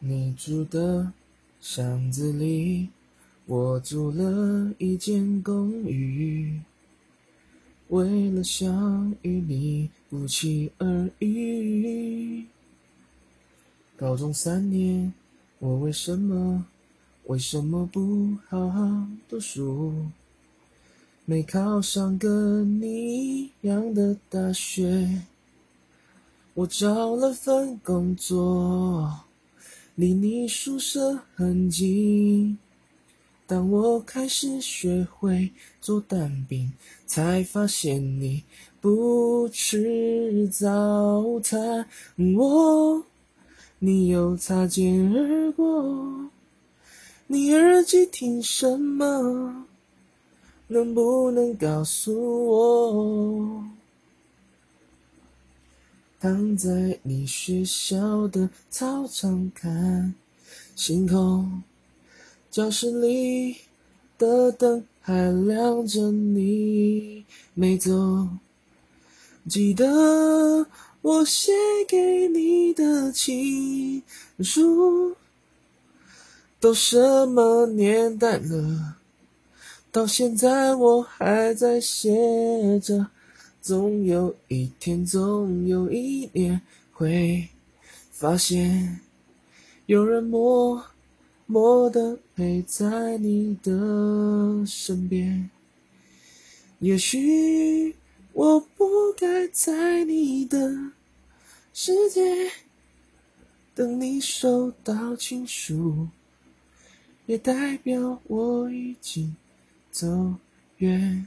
[0.00, 1.12] 你住的
[1.60, 2.88] 巷子里，
[3.46, 6.60] 我租了一间公寓，
[7.88, 12.46] 为了想与你不期而遇。
[13.96, 15.12] 高中三年，
[15.58, 16.64] 我为什么
[17.24, 20.06] 为什么不好好读书？
[21.24, 25.22] 没考上跟你一样的大学，
[26.54, 29.24] 我找了份工作。
[29.98, 32.56] 离你宿舍很近。
[33.48, 36.72] 当我开始学会做蛋饼，
[37.04, 38.44] 才发现你
[38.80, 41.84] 不吃早餐。
[42.36, 43.04] 我，
[43.80, 46.30] 你又擦肩而过。
[47.26, 49.66] 你耳机听什么？
[50.68, 53.64] 能不能告诉我？
[56.20, 60.14] 躺在你学校的操场看
[60.74, 61.62] 星空，
[62.50, 63.56] 教室里
[64.18, 68.28] 的灯还亮着，你没走。
[69.48, 70.66] 记得
[71.02, 71.52] 我写
[71.86, 74.02] 给你的情
[74.40, 75.14] 书，
[76.58, 78.96] 都什么年代了，
[79.92, 83.06] 到现在我还在写着。
[83.68, 86.58] 总有一天，总有一年，
[86.90, 87.46] 会
[88.10, 88.98] 发现
[89.84, 90.82] 有人默
[91.44, 95.50] 默的陪在你的身边。
[96.78, 97.94] 也许
[98.32, 100.74] 我不该在你的
[101.74, 102.50] 世界
[103.74, 106.08] 等你收到情书，
[107.26, 109.36] 也代表我已经
[109.90, 110.36] 走
[110.78, 111.26] 远。